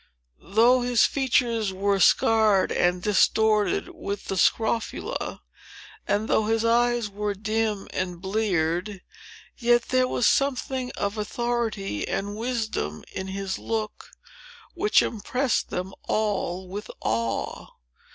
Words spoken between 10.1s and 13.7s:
something of authority and wisdom in his